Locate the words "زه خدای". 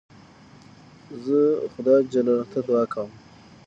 1.25-2.01